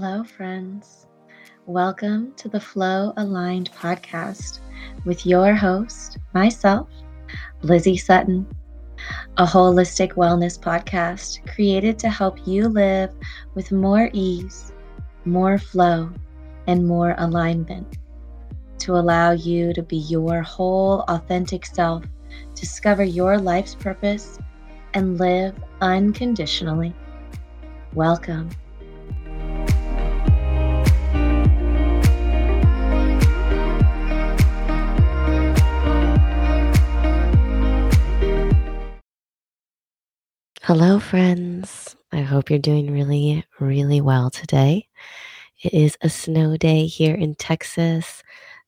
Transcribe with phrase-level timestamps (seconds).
[0.00, 1.08] Hello, friends.
[1.66, 4.60] Welcome to the Flow Aligned podcast
[5.04, 6.88] with your host, myself,
[7.62, 8.46] Lizzy Sutton,
[9.38, 13.10] a holistic wellness podcast created to help you live
[13.56, 14.72] with more ease,
[15.24, 16.12] more flow,
[16.68, 17.98] and more alignment
[18.78, 22.04] to allow you to be your whole authentic self,
[22.54, 24.38] discover your life's purpose,
[24.94, 26.94] and live unconditionally.
[27.94, 28.48] Welcome.
[40.68, 41.96] Hello, friends.
[42.12, 44.86] I hope you're doing really, really well today.
[45.62, 48.22] It is a snow day here in Texas.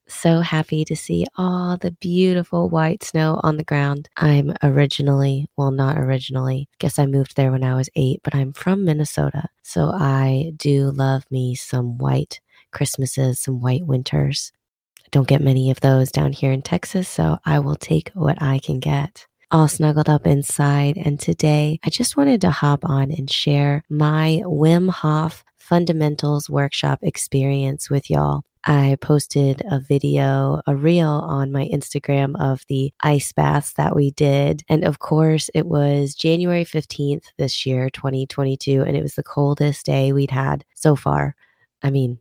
[0.09, 4.09] So happy to see all the beautiful white snow on the ground.
[4.17, 8.55] I'm originally, well, not originally, guess I moved there when I was eight, but I'm
[8.55, 9.51] from Minnesota.
[9.63, 12.41] So I do love me some white
[12.73, 14.53] Christmases, some white winters.
[15.01, 18.41] I don't get many of those down here in Texas, so I will take what
[18.41, 20.97] I can get all snuggled up inside.
[20.97, 26.99] And today I just wanted to hop on and share my Wim Hof fundamentals workshop
[27.03, 28.43] experience with y'all.
[28.65, 34.11] I posted a video, a reel on my Instagram of the ice baths that we
[34.11, 34.63] did.
[34.69, 39.87] And of course, it was January 15th this year, 2022, and it was the coldest
[39.87, 41.35] day we'd had so far.
[41.83, 42.19] I mean,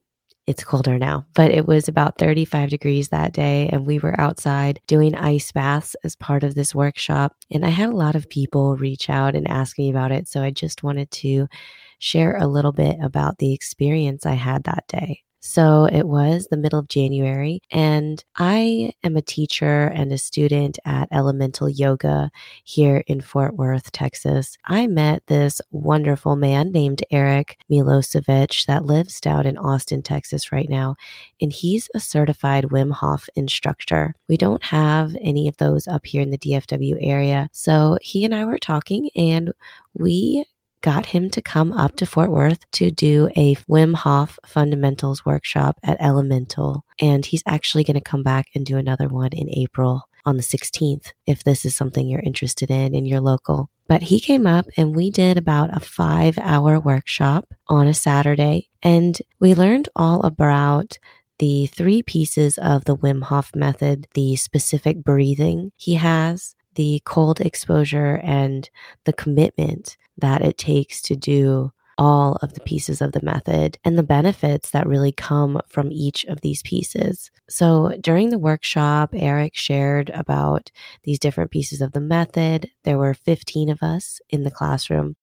[0.49, 3.69] it's colder now, but it was about 35 degrees that day.
[3.71, 7.35] And we were outside doing ice baths as part of this workshop.
[7.51, 10.27] And I had a lot of people reach out and ask me about it.
[10.27, 11.47] So I just wanted to
[11.99, 15.21] share a little bit about the experience I had that day.
[15.41, 20.77] So it was the middle of January, and I am a teacher and a student
[20.83, 22.29] at Elemental Yoga
[22.65, 24.57] here in Fort Worth, Texas.
[24.65, 30.69] I met this wonderful man named Erik Milosevich that lives down in Austin, Texas right
[30.69, 30.95] now,
[31.39, 34.15] and he's a certified Wim Hof instructor.
[34.27, 37.49] We don't have any of those up here in the DFW area.
[37.53, 39.53] So he and I were talking, and
[39.93, 40.43] we
[40.81, 45.77] got him to come up to Fort Worth to do a Wim Hof fundamentals workshop
[45.83, 46.85] at Elemental.
[46.99, 50.43] And he's actually going to come back and do another one in April on the
[50.43, 53.69] 16th if this is something you're interested in in your local.
[53.87, 58.69] But he came up and we did about a five hour workshop on a Saturday.
[58.83, 60.99] And we learned all about
[61.39, 67.41] the three pieces of the Wim Hof method the specific breathing he has, the cold
[67.41, 68.69] exposure, and
[69.05, 73.97] the commitment that it takes to do all of the pieces of the method and
[73.97, 77.29] the benefits that really come from each of these pieces.
[77.49, 80.71] So during the workshop, Erik shared about
[81.03, 82.71] these different pieces of the method.
[82.85, 85.17] There were 15 of us in the classroom,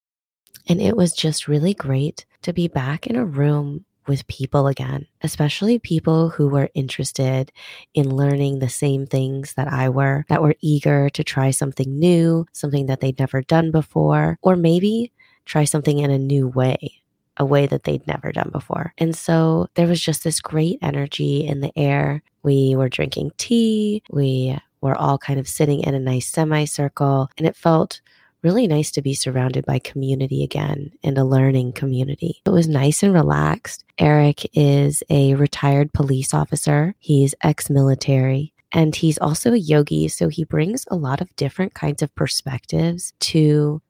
[0.68, 5.06] and it was just really great to be back in a room with people again,
[5.22, 7.52] especially people who were interested
[7.94, 12.46] in learning the same things that I were, that were eager to try something new,
[12.52, 15.12] something that they'd never done before, or maybe
[15.44, 17.00] try something in a new way.
[17.38, 18.94] A way that they'd never done before.
[18.96, 22.22] And so there was just this great energy in the air.
[22.42, 24.02] We were drinking tea.
[24.10, 28.00] We were all kind of sitting in a nice semicircle, and it felt
[28.46, 32.40] really nice to be surrounded by community again and a learning community.
[32.46, 33.84] It was nice and relaxed.
[33.98, 38.52] Erik is a retired police officer, he's ex military.
[38.70, 40.06] And he's also a yogi.
[40.06, 43.82] So he brings a lot of different kinds of perspectives to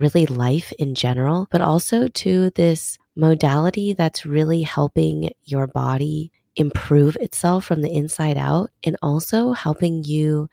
[0.00, 7.16] really life in general, but also to this modality that's really helping your body improve
[7.20, 10.48] itself from the inside out and also helping you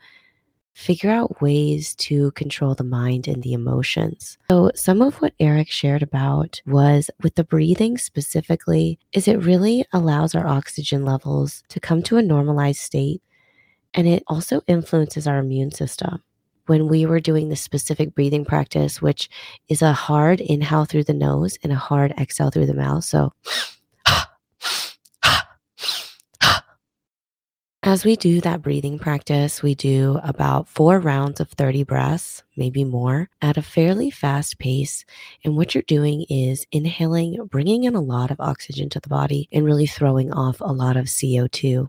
[0.78, 4.38] figure out ways to control the mind and the emotions.
[4.48, 9.84] So, some of what Erik shared about was with the breathing specifically, is it really
[9.92, 13.20] allows our oxygen levels to come to a normalized state.
[13.92, 16.22] And it also influences our immune system.
[16.66, 19.28] When we were doing the specific breathing practice, which
[19.68, 23.02] is a hard inhale through the nose and a hard exhale through the mouth.
[23.02, 23.32] So,
[27.88, 32.84] As we do that breathing practice, we do about four rounds of 30 breaths, maybe
[32.84, 35.06] more, at a fairly fast pace.
[35.42, 39.48] And what you're doing is inhaling, bringing in a lot of oxygen to the body,
[39.52, 41.88] and really throwing off a lot of CO2.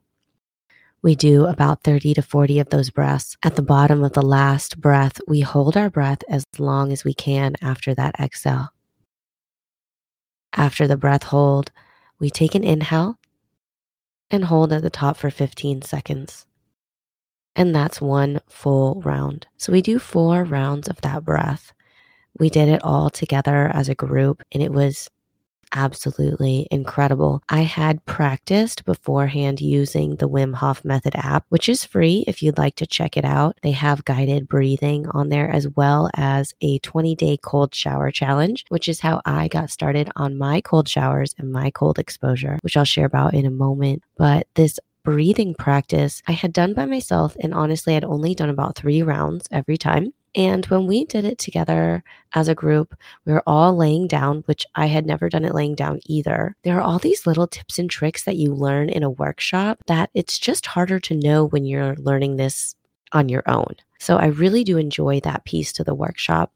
[1.02, 3.36] We do about 30 to 40 of those breaths.
[3.44, 7.14] At the bottom of the last breath, we hold our breath as long as we
[7.14, 8.70] can after that exhale.
[10.54, 11.74] After the breath hold,
[12.22, 13.20] we take an inhale
[14.32, 16.46] and hold at the top for 15 seconds.
[17.56, 19.48] And that's one full round.
[19.58, 21.74] So we do four rounds of that breath.
[22.38, 25.10] We did it all together as a group, and it was
[25.72, 27.42] absolutely incredible.
[27.50, 32.58] I had practiced beforehand using the Wim Hof Method app, which is free if you'd
[32.58, 33.58] like to check it out.
[33.62, 38.66] They have guided breathing on there as well as a 20 day cold shower challenge,
[38.70, 42.78] which is how I got started on my cold showers and my cold exposure, which
[42.78, 44.04] I'll share about in a moment.
[44.18, 48.76] But this breathing practice I had done by myself, and honestly, I'd only done about
[48.76, 50.14] three rounds every time.
[50.36, 52.04] And when we did it together
[52.34, 55.76] as a group, we were all laying down, which I had never done it laying
[55.76, 56.56] down either.
[56.64, 60.12] There are all these little tips and tricks that you learn in a workshop that
[60.14, 62.76] it's just harder to know when you're learning this
[63.12, 63.76] on your own.
[64.00, 66.54] So I really do enjoy that piece to the workshop.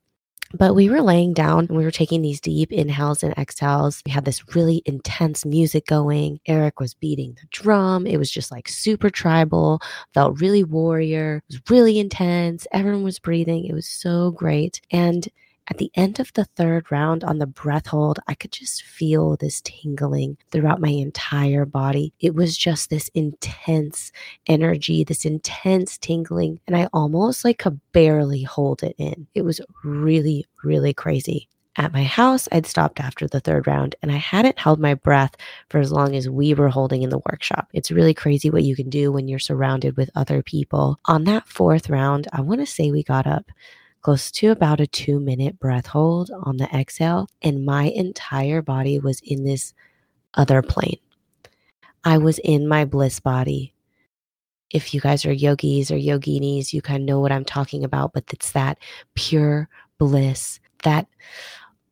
[0.56, 4.02] But we were laying down and we were taking these deep inhales and exhales.
[4.06, 6.40] We had this really intense music going.
[6.46, 8.06] Erik was beating the drum.
[8.06, 9.82] It was just like super tribal,
[10.14, 12.68] felt really warrior, it was really intense.
[12.72, 13.66] Everyone was breathing.
[13.66, 14.80] It was so great.
[14.92, 15.28] And
[15.68, 19.38] at the end of the third round on the breath hold, I could just feel
[19.38, 22.14] this tingling throughout my entire body.
[22.20, 24.12] It was just this intense
[24.46, 29.28] energy, this intense tingling, and I almost like could barely hold it in.
[29.36, 31.48] It was really, really crazy.
[31.76, 35.36] At my house, I'd stopped after the third round and I hadn't held my breath
[35.70, 37.68] for as long as we were holding in the workshop.
[37.74, 41.00] It's really crazy what you can do when you're surrounded with other people.
[41.06, 43.52] On that fourth round, I want to say we got up
[44.04, 49.00] close to about a two minute breath hold on the exhale, and my entire body
[49.00, 49.74] was in this
[50.36, 51.00] other plane.
[52.04, 53.74] I was in my bliss body.
[54.70, 58.14] If you guys are yogis or yoginis, you kind of know what I'm talking about,
[58.14, 58.78] but it's that
[59.16, 61.08] pure bliss, that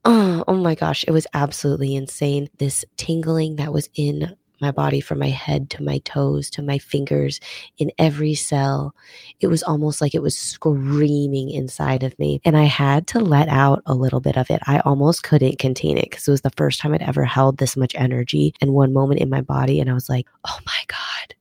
[0.04, 2.50] oh, oh my gosh, it was absolutely insane.
[2.58, 6.78] This tingling that was in my body from my head to my toes to my
[6.78, 7.40] fingers
[7.78, 8.96] in every cell.
[9.40, 12.40] It was almost like it was screaming inside of me.
[12.46, 14.62] And I had to let out a little bit of it.
[14.68, 17.76] I almost couldn't contain it because it was the first time I'd ever held this
[17.76, 19.80] much energy in one moment in my body.
[19.80, 21.36] And I was like, oh my God.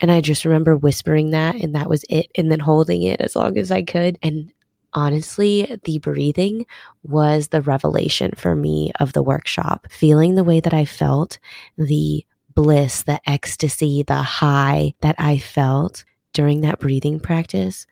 [0.00, 2.26] And I just remember whispering that, and that was it.
[2.34, 4.18] And then holding it as long as I could.
[4.20, 4.52] And
[4.94, 6.66] honestly, the breathing
[7.04, 9.86] was the revelation for me of the workshop.
[9.90, 11.38] Feeling the way that I felt,
[11.78, 17.86] the bliss, the ecstasy, the high that I felt during that breathing practice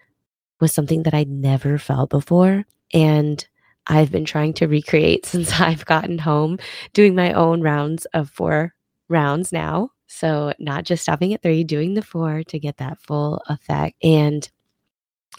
[0.60, 2.64] was something that I'd never felt before.
[2.92, 3.46] And
[3.86, 6.58] I've been trying to recreate since I've gotten home,
[6.92, 8.74] doing my own rounds of four
[9.08, 9.90] rounds now.
[10.06, 13.96] So, not just stopping at three, doing the four to get that full effect.
[14.02, 14.48] And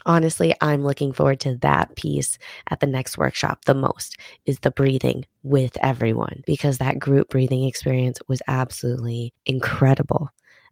[0.06, 2.38] honestly, I'm looking forward to that piece
[2.70, 7.64] at the next workshop the most is the breathing with everyone because that group breathing
[7.66, 10.30] experience was absolutely incredible.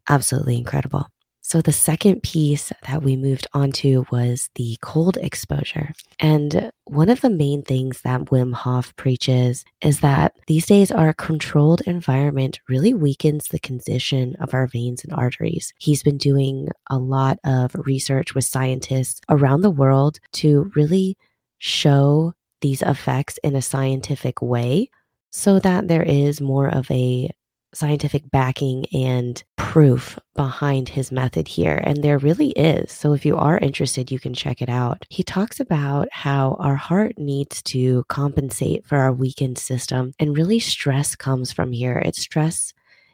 [0.08, 1.08] Absolutely incredible.
[1.50, 5.94] So, the second piece that we moved on to was the cold exposure.
[6.20, 11.12] And one of the main things that Wim Hof preaches is that these days our
[11.12, 15.74] controlled environment really weakens the condition of our veins and arteries.
[15.80, 21.18] He's been doing a lot of research with scientists around the world to really
[21.58, 24.92] show these effects in a scientific way
[25.32, 27.32] so that there is more of a
[27.74, 31.82] scientific backing and proof behind his method here.
[31.84, 32.92] And there really is.
[32.92, 35.06] So if you are interested, you can check it out.
[35.10, 40.14] He talks about how our heart needs to compensate for our weakened system.
[40.20, 42.02] And really, stress comes from here.
[42.06, 42.74] It's stress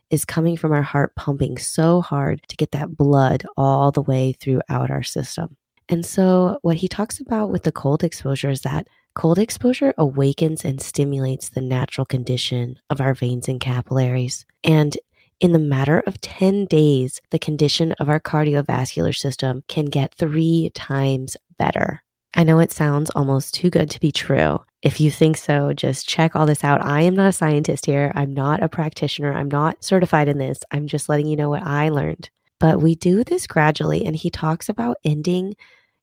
[0.10, 4.34] is coming from our heart pumping so hard to get that blood all the way
[4.34, 5.58] throughout our system.
[5.88, 10.65] And so, what he talks about with the cold exposure is that Cold exposure awakens
[10.65, 14.46] and stimulates the natural condition of our veins and capillaries.
[14.62, 14.98] And
[15.39, 20.70] in the matter of 10 days, the condition of our cardiovascular system can get three
[20.74, 22.04] times better.
[22.34, 24.60] I know it sounds almost too good to be true.
[24.82, 26.84] If you think so, just check all this out.
[26.84, 28.12] I am not a scientist here.
[28.15, 29.34] I'm not a practitioner.
[29.34, 30.60] I'm not certified in this.
[30.72, 32.30] I'm just letting you know what I learned.
[32.60, 34.06] But we do this gradually.
[34.06, 35.56] And he talks about ending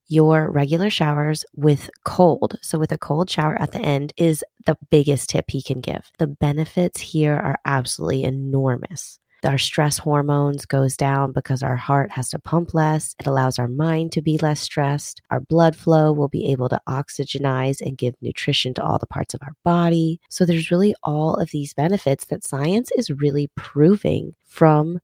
[0.08, 2.58] your regular showers with cold.
[2.60, 6.10] So, with a cold shower at the end is the biggest tip he can give.
[6.18, 9.18] The benefits here are absolutely enormous.
[9.44, 13.16] Our stress hormones goes down because our heart has to pump less.
[13.18, 15.20] It allows our mind to be less stressed.
[15.30, 19.34] Our blood flow will be able to oxygenize and give nutrition to all the parts
[19.34, 20.20] of our body.
[20.30, 25.00] So there's really all of these benefits that science is really proving from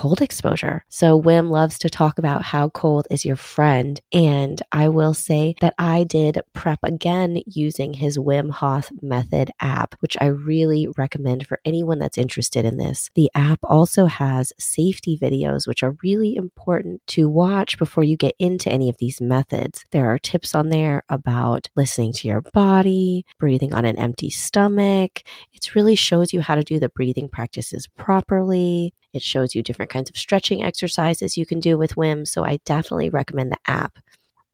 [0.00, 0.82] cold exposure.
[0.88, 4.00] So Wim loves to talk about how cold is your friend.
[4.14, 9.94] And I will say that I did prep again using his Wim Hof Method app,
[10.00, 13.10] which I really recommend for anyone that's interested in this.
[13.14, 18.34] The app also has safety videos, which are really important to watch before you get
[18.38, 19.84] into any of these methods.
[19.90, 25.24] There are tips on there about listening to your body, breathing on an empty stomach.
[25.52, 28.94] It really shows you how to do the breathing practices properly.
[29.12, 32.26] It shows you different kinds of stretching exercises you can do with Wim.
[32.26, 33.98] So I definitely recommend the app.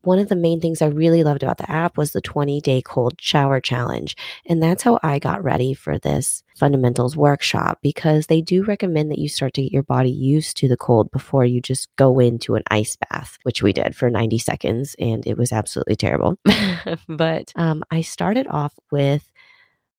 [0.03, 2.81] One of the main things I really loved about the app was the 20 day
[2.81, 4.17] cold shower challenge.
[4.47, 9.19] And that's how I got ready for this fundamentals workshop because they do recommend that
[9.19, 12.55] you start to get your body used to the cold before you just go into
[12.55, 14.95] an ice bath, which we did for 90 seconds.
[15.01, 16.39] And it was absolutely terrible.
[17.09, 19.29] but um, I started off with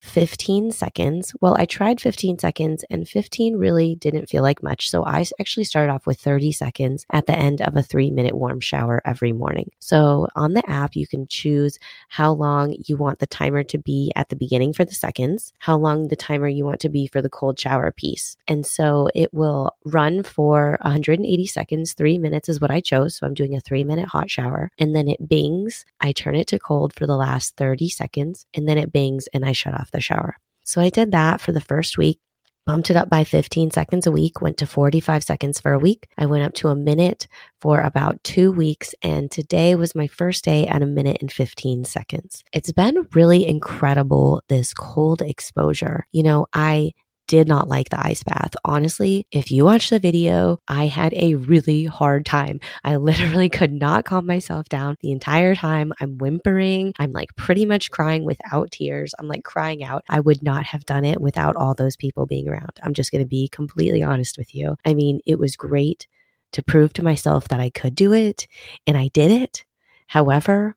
[0.02, 1.34] 15 seconds.
[1.42, 4.90] Well, I tried 15 seconds and 15 really didn't feel like much.
[4.90, 8.36] So I actually started off with 30 seconds at the end of a three minute
[8.36, 9.72] warm shower every morning.
[9.80, 14.12] So on the app, you can choose how long you want the timer to be
[14.16, 17.22] at the beginning for the seconds, how long the timer you want to be for
[17.22, 18.38] the cold shower piece.
[18.48, 21.94] And so it will run for 180 seconds.
[21.94, 23.16] Three minutes is what I chose.
[23.16, 25.86] So I'm doing a three minute hot shower and then it bings.
[26.02, 29.44] I turn it to cold for the last 30 seconds and then it bings and
[29.44, 30.38] I shut off the shower.
[30.64, 32.20] So I did that for the first week,
[32.66, 36.08] bumped it up by 15 seconds a week, went to 45 seconds for a week.
[36.18, 37.28] I went up to a minute
[37.62, 38.94] for about two weeks.
[39.02, 42.44] And today was my first day at a minute and 15 seconds.
[42.52, 46.06] It's been really incredible, this cold exposure.
[46.12, 46.92] You know, I
[47.28, 48.56] did not like the ice bath.
[48.66, 52.60] Honestly, if you watch the video, I had a really hard time.
[52.84, 55.94] I literally could not calm myself down the entire time.
[56.00, 56.94] I'm whimpering.
[57.00, 59.14] I'm like pretty much crying without tears.
[59.20, 60.04] I'm like crying out.
[60.10, 62.72] I would not have done it without all those people being around.
[62.82, 64.78] I'm just going to be completely honest with you.
[64.86, 66.08] I mean, it was great
[66.54, 68.48] to prove to myself that I could do it,
[68.86, 69.66] and I did it.
[70.08, 70.76] However,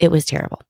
[0.00, 0.60] it was terrible.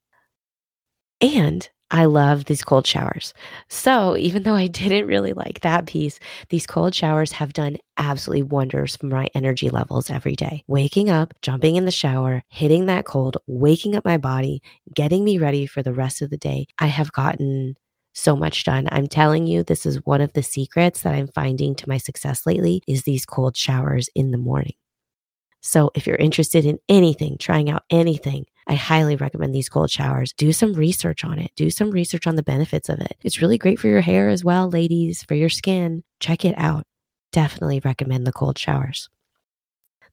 [1.21, 3.33] And I love these cold showers.
[3.69, 8.43] So, even though I didn't really like that piece, these cold showers have done absolutely
[8.43, 10.63] wonders for my energy levels every day.
[10.67, 14.61] Waking up, jumping in the shower, hitting that cold, waking up my body,
[14.93, 16.67] getting me ready for the rest of the day.
[16.77, 17.75] I have gotten
[18.13, 18.89] so much done.
[18.91, 22.45] I'm telling you, this is one of the secrets that I'm finding to my success
[22.45, 24.73] lately is these cold showers in the morning.
[25.61, 30.33] So, if you're interested in anything, trying out anything, I highly recommend these cold showers.
[30.33, 31.51] Do some research on it.
[31.55, 33.15] Do some research on the benefits of it.
[33.23, 36.03] It's really great for your hair as well, ladies, for your skin.
[36.19, 36.83] Check it out.
[37.31, 39.09] Definitely recommend the cold showers.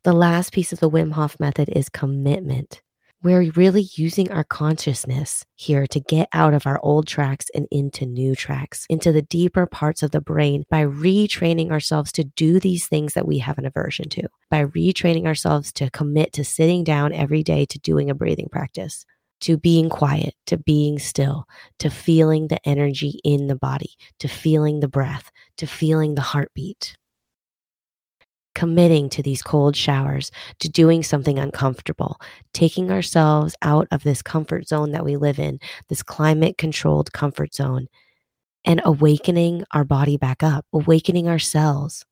[0.05, 2.81] The last piece of the Wim Hof method is commitment.
[3.25, 8.05] We're really using our consciousness here to get out of our old tracks and into
[8.05, 12.87] new tracks, into the deeper parts of the brain by retraining ourselves to do these
[12.87, 17.15] things that we have an aversion to, by retraining ourselves to commit to sitting down
[17.15, 19.07] every day to doing a breathing practice,
[19.41, 21.47] to being quiet, to being still,
[21.79, 26.99] to feeling the energy in the body, to feeling the breath, to feeling the heartbeat
[28.55, 30.31] committing to these cold showers,
[30.61, 32.21] to doing something uncomfortable,
[32.53, 35.59] taking ourselves out of this comfort zone that we live in,
[35.89, 37.89] this climate controlled comfort zone,
[38.65, 42.05] and awakening our body back up, awakening ourselves,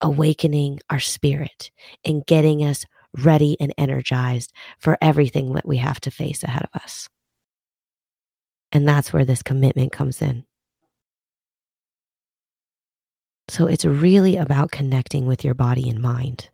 [0.00, 1.70] awakening our spirit,
[2.04, 2.84] and getting us
[3.16, 7.08] ready and energized for everything that we have to face ahead of us.
[8.70, 10.44] And that's where this commitment comes in.
[13.48, 16.50] So it's really about connecting with your body and mind.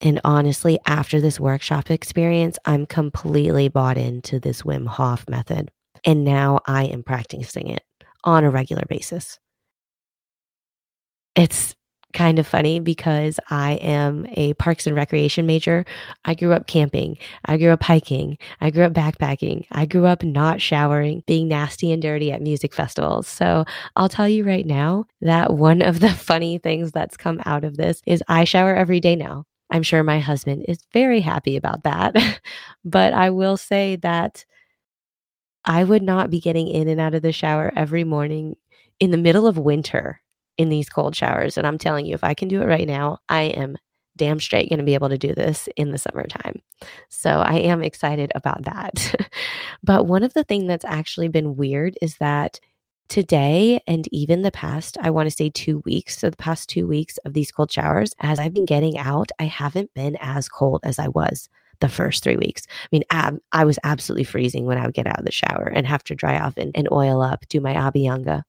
[0.00, 5.70] And honestly, after this workshop experience, I'm completely bought into this Wim Hof method.
[6.04, 7.82] And now I am practicing it
[8.24, 9.38] on a regular basis.
[11.34, 11.74] It's
[12.14, 15.84] kind of funny because I am a parks and recreation major.
[16.24, 17.18] I grew up camping.
[17.44, 18.38] I grew up hiking.
[18.60, 19.66] I grew up backpacking.
[19.72, 23.28] I grew up not showering, being nasty and dirty at music festivals.
[23.28, 23.64] So
[23.96, 27.76] I'll tell you right now that one of the funny things that's come out of
[27.76, 29.44] this is I shower every day now.
[29.70, 32.40] I'm sure my husband is very happy about that.
[32.84, 34.44] but I will say that
[35.64, 38.56] I would not be getting in and out of the shower every morning
[39.00, 40.20] in the middle of winter
[40.56, 41.58] in these cold showers.
[41.58, 43.76] And I'm telling you, if I can do it right now, I am
[44.16, 46.62] damn straight going to be able to do this in the summertime.
[47.08, 49.28] So I am excited about that.
[49.82, 52.60] but one of the things that's actually been weird is that
[53.08, 56.86] today and even the past, I want to say two weeks, so the past two
[56.86, 60.80] weeks of these cold showers, as I've been getting out, I haven't been as cold
[60.84, 61.48] as I was
[61.80, 62.66] the first three weeks.
[62.68, 65.70] I mean, ab- I was absolutely freezing when I would get out of the shower
[65.74, 68.42] and have to dry off and, and oil up, do my Abhyanga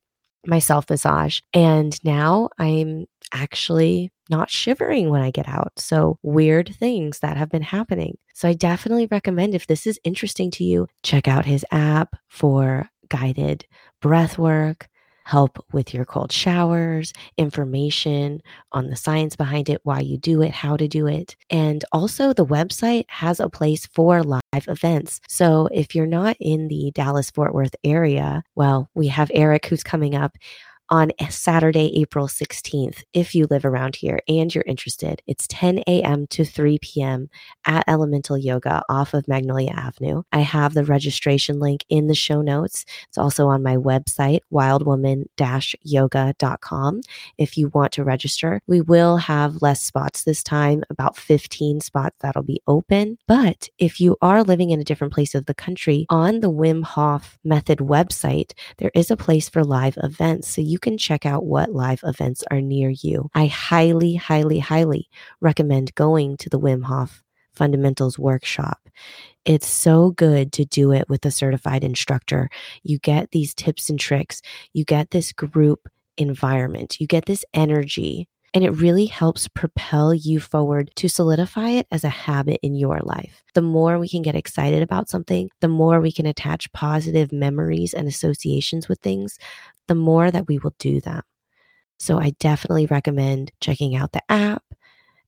[0.48, 1.40] my self massage.
[1.54, 5.74] And now I'm actually not shivering when I get out.
[5.78, 8.18] So, weird things that have been happening.
[8.34, 12.90] So, I definitely recommend if this is interesting to you, check out his app for
[13.10, 13.66] guided
[14.02, 14.88] breath work,
[15.26, 18.42] help with your cold showers, information
[18.72, 21.36] on the science behind it, why you do it, how to do it.
[21.50, 25.20] And also, the website has a place for live events.
[25.28, 29.84] So if you're not in the Dallas Fort Worth area, well, we have Erik who's
[29.84, 30.38] coming up
[30.90, 35.22] on Saturday, April 16th, if you live around here and you're interested.
[35.28, 36.28] It's 10 a.m.
[36.28, 37.30] to 3 p.m.
[37.66, 40.24] at Elemental Yoga off of Magnolia Avenue.
[40.32, 42.86] I have the registration link in the show notes.
[43.08, 45.26] It's also on my website, wildwoman
[45.84, 47.02] yoga.com.
[47.38, 52.16] If you want to register, we will have less spots this time, about 15 spots
[52.20, 53.18] that'll be open.
[53.28, 56.84] But if you are living in a different place of the country, on the Wim
[56.84, 60.50] Hof Method website, there is a place for live events.
[60.50, 63.30] So you you can check out what live events are near you.
[63.34, 65.08] I highly, highly, highly
[65.40, 68.90] recommend going to the Wim Hof Fundamentals Workshop.
[69.46, 72.50] It's so good to do it with a certified instructor.
[72.84, 74.42] You get these tips and tricks,
[74.74, 80.40] you get this group environment, you get this energy and it really helps propel you
[80.40, 83.44] forward to solidify it as a habit in your life.
[83.54, 87.94] The more we can get excited about something, the more we can attach positive memories
[87.94, 89.38] and associations with things,
[89.88, 91.22] the more that we will do them.
[91.98, 94.64] So I definitely recommend checking out the app,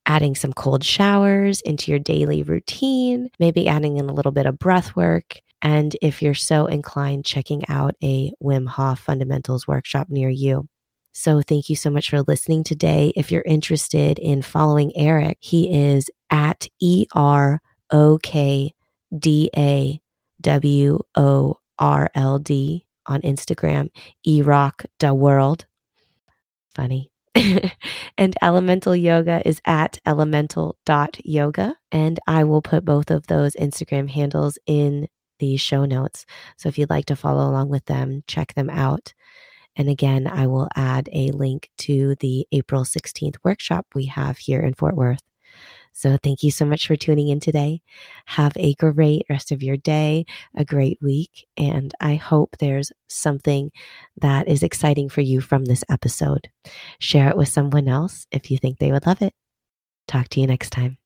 [0.06, 4.58] adding some cold showers into your daily routine, maybe adding in a little bit of
[4.58, 5.40] breath work.
[5.62, 10.68] And if you're so inclined, checking out a Wim Hof fundamentals workshop near you.
[11.12, 13.12] So thank you so much for listening today.
[13.16, 17.60] If you're interested in following Erik, he is at E R
[17.90, 18.72] O K
[19.18, 20.00] D A
[20.42, 23.90] W O R L D on Instagram,
[24.26, 25.66] erock da world.
[26.74, 27.10] Funny.
[28.18, 31.76] and elemental yoga is at elemental.yoga.
[31.92, 36.26] And I will put both of those Instagram handles in the show notes.
[36.56, 39.14] So if you'd like to follow along with them, check them out.
[39.76, 44.60] And again, I will add a link to the April 16th workshop we have here
[44.60, 45.22] in Fort Worth.
[45.98, 47.82] So thank you so much for tuning in today.
[48.26, 53.72] Have a great rest of your day, a great week, and I hope there's something
[54.16, 56.50] that is exciting for you from this episode.
[57.00, 59.34] Share it with someone else if you think they would love it.
[60.06, 60.98] Talk to you next time.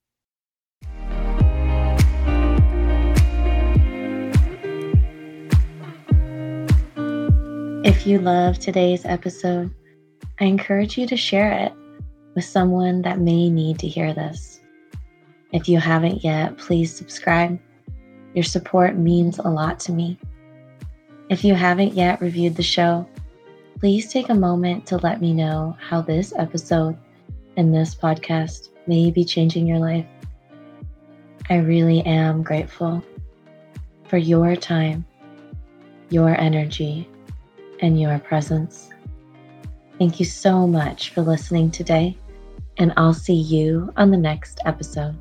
[7.83, 9.75] If you love today's episode,
[10.39, 11.73] I encourage you to share it
[12.35, 14.62] with someone that may need to hear this.
[15.53, 17.59] If you haven't yet, please subscribe.
[18.35, 20.19] Your support means a lot to me.
[21.29, 23.07] If you haven't yet reviewed the show,
[23.79, 26.97] please take a moment to let me know how this episode
[27.57, 30.07] and this podcast may be changing your life.
[31.51, 33.05] I really am grateful
[34.09, 35.05] for your time,
[36.11, 37.09] your energy,
[37.81, 38.91] and your presence.
[39.99, 42.17] Thank you so much for listening today,
[42.79, 45.17] and I'll see you on the next episode.